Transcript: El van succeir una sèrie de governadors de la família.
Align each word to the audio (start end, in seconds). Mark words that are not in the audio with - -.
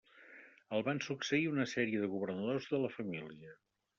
El 0.77 0.85
van 0.87 1.01
succeir 1.07 1.51
una 1.51 1.67
sèrie 1.75 2.01
de 2.05 2.09
governadors 2.15 2.69
de 2.75 2.83
la 2.87 2.93
família. 2.97 3.55